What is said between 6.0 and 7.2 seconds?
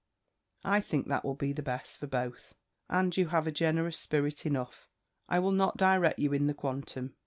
you in the quantum.